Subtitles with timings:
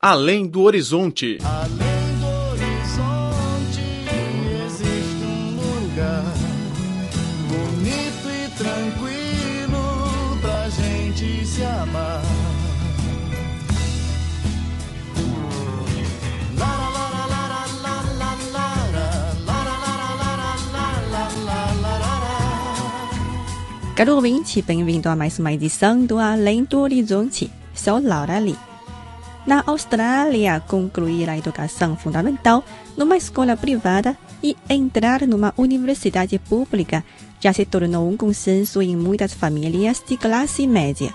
[0.00, 1.38] Além do horizonte.
[1.42, 3.82] Além do horizonte
[4.64, 6.22] existe um lugar
[7.48, 12.22] bonito e tranquilo pra gente se amar.
[23.96, 27.50] Caro ouvinte, bem-vindo a mais uma edição do Além do Horizonte.
[27.74, 28.77] Sou Laura Lee.
[29.48, 32.62] Na Austrália, concluir a educação fundamental
[32.98, 37.02] numa escola privada e entrar numa universidade pública
[37.40, 41.14] já se tornou um consenso em muitas famílias de classe média.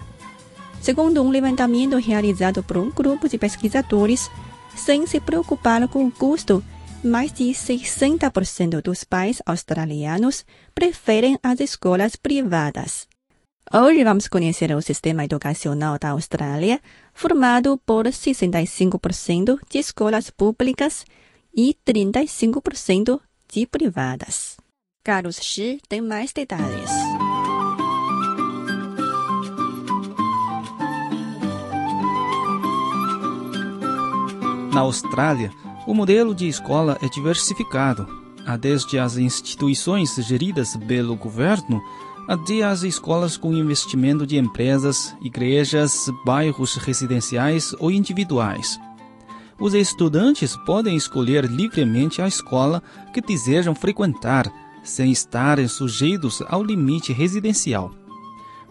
[0.82, 4.32] Segundo um levantamento realizado por um grupo de pesquisadores,
[4.76, 6.64] sem se preocupar com o custo,
[7.04, 10.44] mais de 60% dos pais australianos
[10.74, 13.13] preferem as escolas privadas.
[13.72, 16.82] Hoje vamos conhecer o sistema educacional da Austrália,
[17.14, 21.06] formado por 65% de escolas públicas
[21.56, 23.20] e 35%
[23.52, 24.58] de privadas.
[25.04, 26.90] Carlos Shi tem mais detalhes.
[34.74, 35.52] Na Austrália,
[35.88, 38.08] o modelo de escola é diversificado.
[38.46, 41.82] Há desde as instituições geridas pelo governo
[42.28, 48.80] até as escolas com investimento de empresas, igrejas, bairros residenciais ou individuais.
[49.60, 52.82] Os estudantes podem escolher livremente a escola
[53.14, 54.52] que desejam frequentar,
[54.84, 57.92] sem estarem sujeitos ao limite residencial.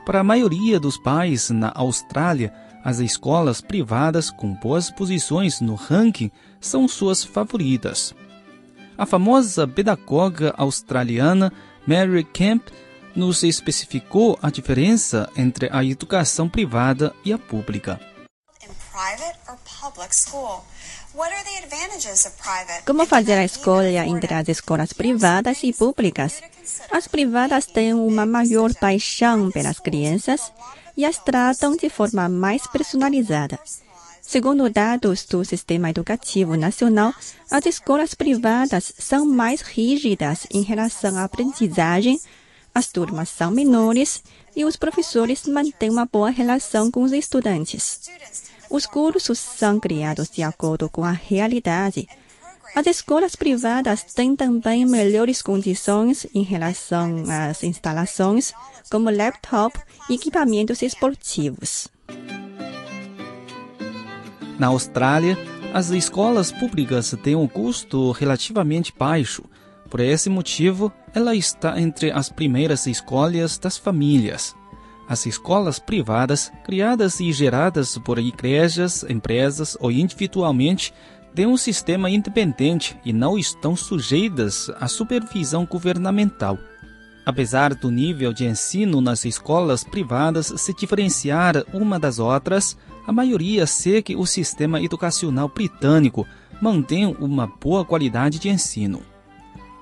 [0.05, 2.53] Para a maioria dos pais na Austrália,
[2.84, 8.12] as escolas privadas com boas posições no ranking são suas favoritas.
[8.98, 11.53] A famosa pedagoga australiana
[11.87, 12.69] Mary Kemp
[13.14, 18.00] nos especificou a diferença entre a educação privada e a pública.
[22.86, 26.41] Como fazer a escolha entre as escolas privadas e públicas?
[26.91, 30.53] As privadas têm uma maior paixão pelas crianças
[30.97, 33.58] e as tratam de forma mais personalizada.
[34.20, 37.12] Segundo dados do Sistema Educativo Nacional,
[37.50, 42.20] as escolas privadas são mais rígidas em relação à aprendizagem,
[42.75, 44.22] as turmas são menores
[44.56, 48.00] e os professores mantêm uma boa relação com os estudantes.
[48.71, 52.09] Os cursos são criados de acordo com a realidade.
[52.75, 58.55] As escolas privadas têm também melhores condições em relação às instalações,
[58.91, 59.78] como laptop
[60.09, 61.88] e equipamentos esportivos.
[64.59, 65.37] Na Austrália,
[65.75, 69.43] as escolas públicas têm um custo relativamente baixo.
[69.92, 74.56] Por esse motivo, ela está entre as primeiras escolhas das famílias.
[75.06, 80.94] As escolas privadas, criadas e geradas por igrejas, empresas ou individualmente,
[81.34, 86.56] têm um sistema independente e não estão sujeitas à supervisão governamental.
[87.26, 93.66] Apesar do nível de ensino nas escolas privadas se diferenciar uma das outras, a maioria
[93.66, 96.26] segue o sistema educacional britânico,
[96.62, 99.12] mantém uma boa qualidade de ensino.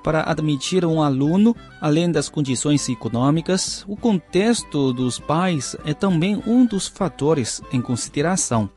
[0.02, 6.64] Para admitir um aluno, além das condições econômicas, o contexto dos pais é também um
[6.64, 8.70] dos fatores em consideração.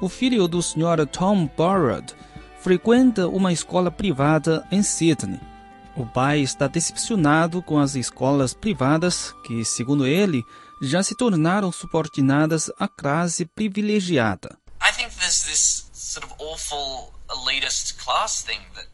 [0.00, 1.06] O filho do Sr.
[1.10, 2.14] Tom Burrard
[2.60, 5.40] frequenta uma escola privada em Sydney.
[5.96, 10.42] O pai está decepcionado com as escolas privadas que, segundo ele,
[10.82, 14.58] já se tornaram subordinadas à classe privilegiada.
[14.82, 18.88] I think this sort of awful elitist class thing that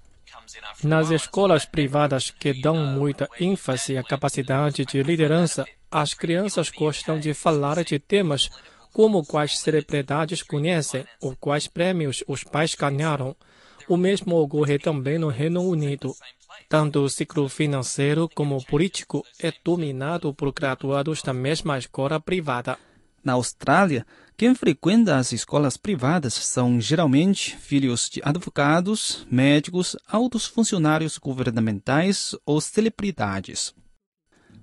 [0.83, 7.33] Nas escolas privadas que dão muita ênfase à capacidade de liderança, as crianças gostam de
[7.35, 8.51] falar de temas
[8.93, 13.37] como quais celebridades conhecem ou quais prêmios os pais ganharam.
[13.89, 16.15] O mesmo ocorre também no Reino Unido.
[16.69, 22.79] Tanto o ciclo financeiro como político é dominado por graduados da mesma escola privada.
[23.27, 24.07] Na Austrália,
[24.37, 32.61] quem frequenta as escolas privadas são geralmente filhos de advogados, médicos, altos funcionários governamentais ou
[32.61, 33.75] celebridades.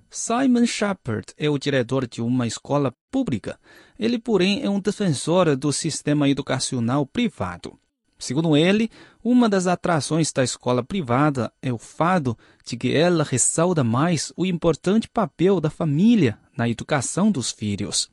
[0.08, 3.60] Simon Shepard é o diretor de uma escola pública.
[3.98, 7.78] Ele, porém, é um defensor do sistema educacional privado.
[8.18, 8.90] Segundo ele,
[9.22, 12.34] uma das atrações da escola privada é o fato
[12.64, 18.08] de que ela ressalta mais o importante papel da família na educação dos filhos.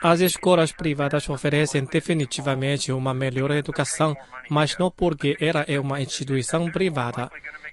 [0.00, 4.16] As escolas privadas oferecem definitivamente uma melhor educação,
[4.48, 7.28] mas não porque ela é uma instituição privada.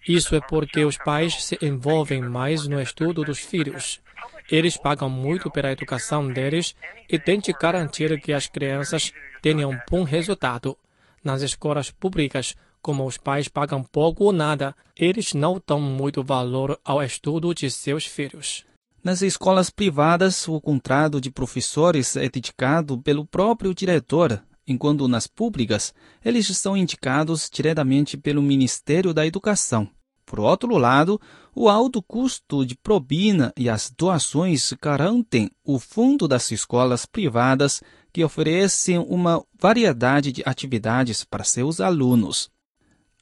[0.08, 4.02] Isso é porque os pais se envolvem mais no estudo dos filhos.
[4.50, 6.76] Eles pagam muito pela educação deles
[7.08, 10.78] e de garantir que as crianças tenham um bom resultado.
[11.24, 12.56] Nas escolas públicas,
[12.86, 17.68] como os pais pagam pouco ou nada, eles não dão muito valor ao estudo de
[17.72, 18.64] seus filhos.
[19.04, 25.96] Nas escolas privadas, o contrato de professores é dedicado pelo próprio diretor, enquanto nas públicas,
[26.24, 29.90] eles são indicados diretamente pelo Ministério da Educação.
[30.24, 31.20] Por outro lado,
[31.56, 37.82] o alto custo de propina e as doações garantem o fundo das escolas privadas
[38.14, 42.54] que oferecem uma variedade de atividades para seus alunos.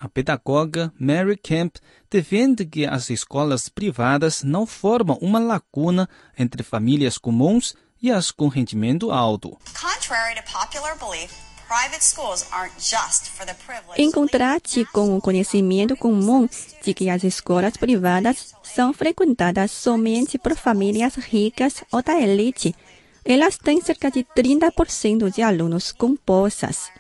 [0.04, 1.78] A pedagoga Mary Kemp
[2.12, 8.50] defende que as escolas privadas não formam uma lacuna entre famílias comuns e as com
[8.50, 9.58] rendimento alto.
[9.72, 11.32] Contrary to popular belief,
[11.70, 13.98] private schools aren't just for the privileged.
[13.98, 16.50] Em contraste com o conhecimento comum
[16.84, 22.76] de que as escolas privadas são frequentadas somente por famílias ricas ou da elite,
[23.24, 26.92] elas têm cerca de 30% de alunos com bolsas.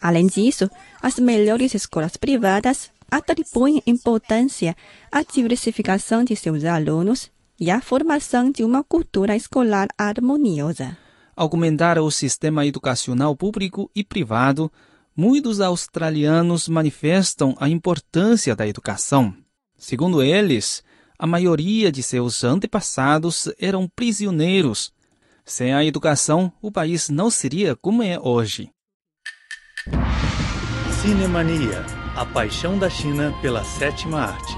[0.00, 0.70] Além disso,
[1.02, 4.74] as melhores escolas privadas atribuem importância
[5.10, 10.96] à diversificação de seus alunos e à formação de uma cultura escolar harmoniosa.
[11.36, 14.72] Ao comentar o sistema educacional público e privado,
[15.14, 19.34] muitos australianos manifestam a importância da educação.
[19.76, 20.82] Segundo eles,
[21.18, 24.92] a maioria de seus antepassados eram prisioneiros.
[25.44, 28.70] Sem a educação, o país não seria como é hoje.
[31.02, 31.82] Cinemania,
[32.14, 34.52] a paixão da China pela sétima arte.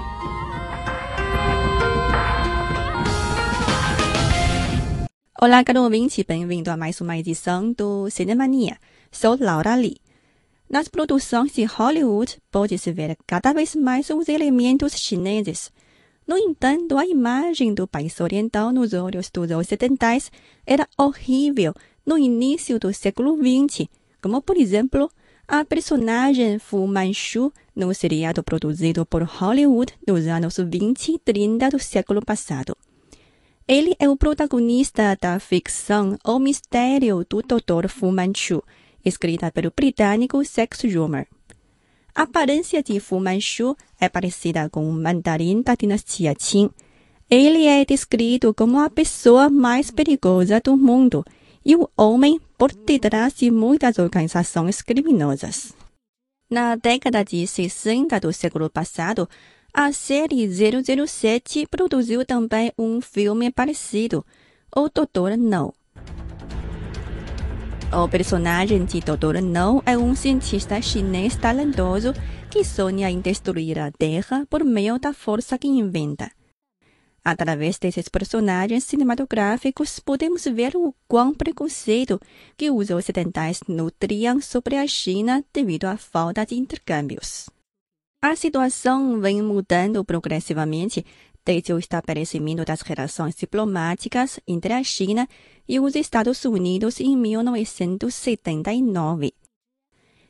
[5.41, 8.77] Olá, caro ouvinte, bem-vindo a mais uma edição do Cinemania.
[9.09, 10.01] Sou Laura Lee.
[10.69, 15.71] Nas produções de Hollywood, pode-se ver cada vez mais os elementos chineses.
[16.27, 20.29] No entanto, a imagem do país oriental nos olhos dos ocidentais
[20.67, 21.73] era horrível
[22.05, 23.87] no início do século XX,
[24.21, 25.09] como, por exemplo,
[25.55, 31.77] a personagem Fu Manchu no seriado produzido por Hollywood nos anos 20 e 30 do
[31.77, 32.75] século passado.
[33.67, 37.87] Ele é o protagonista da ficção O Mistério do Dr.
[37.87, 38.63] Fu Manchu,
[39.05, 41.27] escrita pelo britânico Sex Schumer.
[42.15, 46.71] A aparência de Fu Manchu é parecida com o mandarim da dinastia Qing.
[47.29, 51.23] Ele é descrito como a pessoa mais perigosa do mundo
[51.63, 55.73] e o homem por detrás de muitas organizações criminosas.
[56.49, 59.27] Na década de 60 do século passado,
[59.73, 64.25] a série 007 produziu também um filme parecido,
[64.73, 65.73] O Doutor No.
[67.91, 72.13] O personagem de Doutor No é um cientista chinês talentoso
[72.49, 76.31] que sonha em destruir a Terra por meio da força que inventa.
[77.25, 82.19] Através desses personagens cinematográficos, podemos ver o quão preconceito
[82.57, 87.49] que os ocidentais nutriam sobre a China devido à falta de intercâmbios.
[88.21, 91.05] A situação vem mudando progressivamente
[91.45, 95.25] desde o estabelecimento das relações diplomáticas entre a China
[95.67, 99.33] e os Estados Unidos em 1979.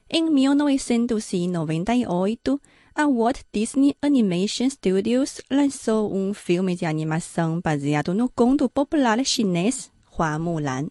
[0.10, 2.62] Em 1998,
[2.96, 9.92] a Walt Disney Animation Studios lançou um filme de animação baseado no conto popular chinês
[10.18, 10.88] Hua Mulan.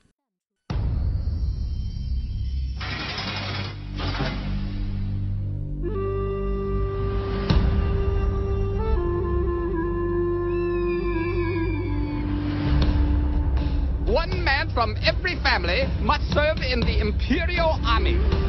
[14.08, 18.41] One man from every family must serve in the Imperial Army.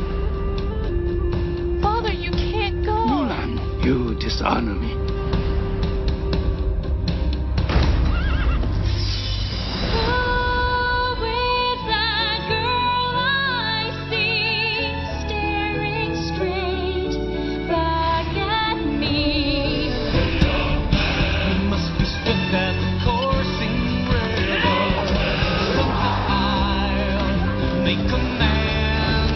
[25.75, 29.30] Somehow I'll make a man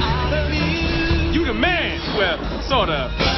[0.00, 1.32] out of you.
[1.32, 2.00] You the man!
[2.16, 3.29] Well, sort of.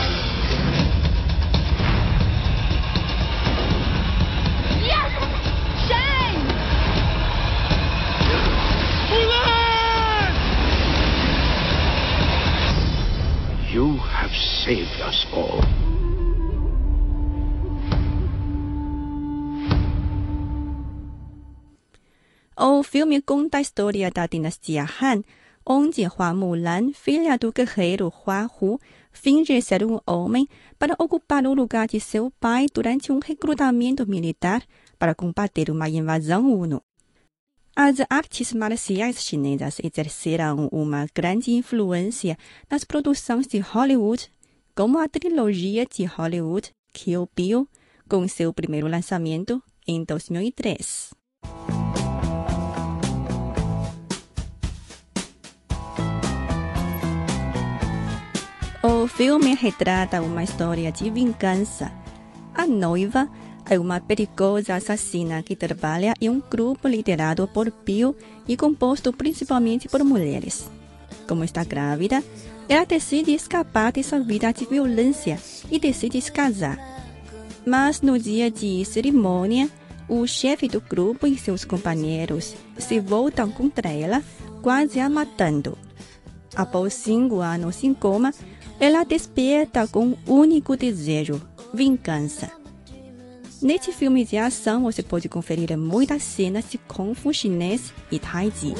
[22.56, 25.22] O filme conta a história da dinastia Han,
[25.64, 28.78] onde Hua Mulan, filha do guerreiro Hua Hu,
[29.10, 30.46] finge ser um homem
[30.78, 34.62] para ocupar o lugar de seu pai durante um recrutamento militar.
[34.98, 36.80] Para combater uma invasão UNO.
[37.74, 42.38] As artes marciais chinesas exerceram uma grande influência
[42.70, 44.30] nas produções de Hollywood,
[44.76, 47.68] como a trilogia de Hollywood Kill Bill,
[48.08, 51.21] com seu primeiro lançamento em 2003.
[59.22, 61.92] Filme retrata uma história de vingança.
[62.52, 63.28] A noiva
[63.70, 68.16] é uma perigosa assassina que trabalha em um grupo liderado por Bill
[68.48, 70.68] e composto principalmente por mulheres.
[71.28, 72.20] Como está grávida,
[72.68, 75.38] ela decide escapar de sua vida de violência
[75.70, 76.76] e decide se casar.
[77.64, 79.70] Mas no dia de cerimônia,
[80.08, 84.20] o chefe do grupo e seus companheiros se voltam contra ela,
[84.60, 85.78] quase a matando.
[86.56, 88.34] Após cinco anos em coma,
[88.82, 91.40] ela desperta com um único desejo:
[91.72, 92.50] vingança.
[93.62, 98.50] Neste filme de ação, você pode conferir muitas cenas de Kung Fu chinês e Tai
[98.50, 98.74] Chi.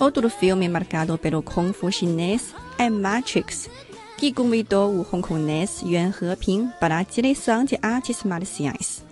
[0.00, 3.68] Outro filme marcado pelo Kung Fu chinês é Matrix,
[4.18, 9.04] que convidou o hongkonês Yuan Heping para a direção de artes marciais.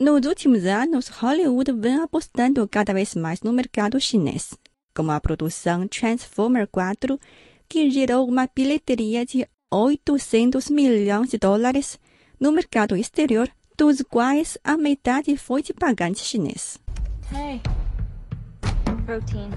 [0.00, 4.52] Nos últimos anos, Hollywood vem apostando cada vez mais no mercado chinês,
[4.94, 7.20] como a produção Transformer 4,
[7.68, 12.00] que gerou uma bilheteria de 800 milhões de dólares
[12.40, 16.79] no mercado exterior, dos quais a metade foi de pagante chinês.
[17.31, 17.61] Hey.
[19.05, 19.51] Protein.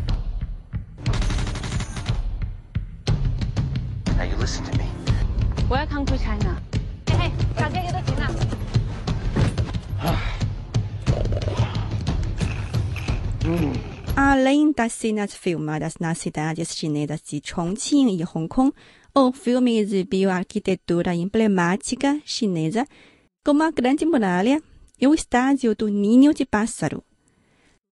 [4.17, 4.87] Now you listen to me.
[5.69, 6.61] Welcome to China.
[7.09, 8.61] Hey, 搞这个都行了。
[14.17, 18.73] Além das cenas filmadas nas cidades chinesas de Chongqing e Hong Kong,
[19.15, 22.87] o filme exibiu a arquitetura emblemática chinesa,
[23.46, 24.60] como a Grande Muralha
[25.00, 27.04] e o estádio do Ninho de Pássaro.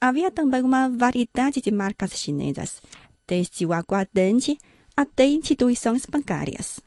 [0.01, 2.81] Havia também uma variedade de marcas chinesas,
[3.29, 4.57] desde o aguardente
[4.97, 6.81] até instituições bancárias.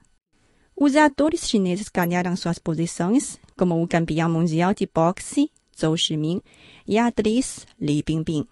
[0.76, 6.42] Os atores chineses ganharam suas posições, como o campeão mundial de boxe, Zhou Shiming,
[6.88, 8.48] e a atriz Li Bingbing.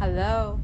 [0.00, 0.58] Hello.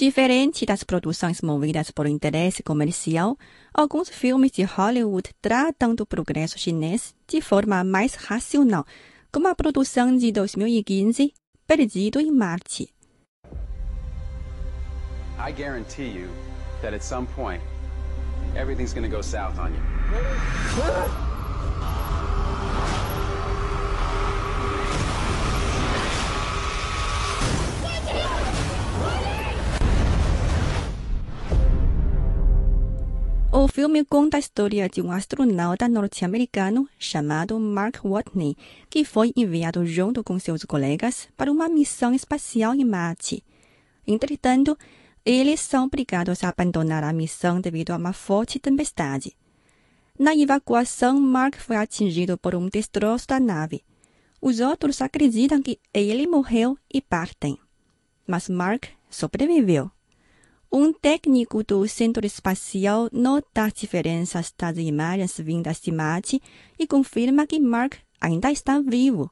[0.00, 3.36] Diferente das produções movidas por interesse comercial,
[3.74, 8.86] alguns filmes de Hollywood tratam do progresso chinês de forma mais racional,
[9.30, 11.34] como a produção de 2015,
[11.66, 12.88] Perdido em Marte.
[15.38, 16.30] I guarantee you
[16.80, 17.62] that at some point,
[18.56, 21.29] everything's gonna go south on you.
[33.52, 38.56] O filme conta a história de um astronauta norte-americano chamado Mark Watney,
[38.88, 43.42] que foi enviado junto com seus colegas para uma missão espacial em Marte.
[44.06, 44.78] Entretanto,
[45.24, 49.36] eles são obrigados a abandonar a missão devido a uma forte tempestade.
[50.16, 53.82] Na evacuação, Mark foi atingido por um destroço da nave.
[54.40, 57.58] Os outros acreditam que ele morreu e partem.
[58.28, 59.90] Mas Mark sobreviveu.
[60.72, 66.40] Um técnico do Centro Espacial nota as diferenças das imagens vindas de Marte
[66.78, 69.28] e confirma que Mark ainda está vivo.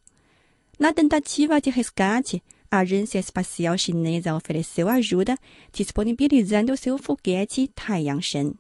[0.80, 5.38] Na tentativa de resgate, a Agência Espacial Chinesa ofereceu ajuda,
[5.73, 8.54] disponibilizando seu foguete Taiyangshen.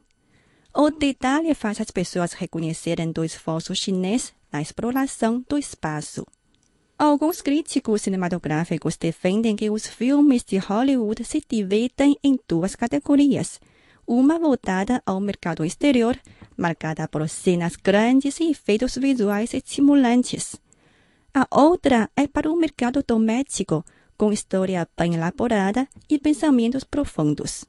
[0.72, 6.24] O detalhe faz as pessoas reconhecerem o esforço chinês na exploração do espaço.
[6.98, 13.60] Alguns críticos cinematográficos defendem que os filmes de Hollywood se dividem em duas categorias.
[14.04, 16.18] Uma voltada ao mercado exterior,
[16.56, 20.56] marcada por cenas grandes e efeitos visuais estimulantes.
[21.32, 23.84] A outra é para o mercado doméstico,
[24.16, 27.64] com história bem elaborada e pensamentos profundos.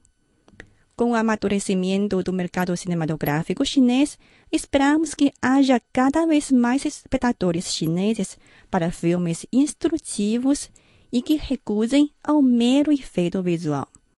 [0.99, 4.19] Com o amadurecimento do mercado cinematográfico chinês,
[4.51, 8.37] esperamos que haja cada vez mais espectadores chineses
[8.69, 10.69] para filmes instrutivos
[11.09, 13.87] e que recusem ao mero efeito visual.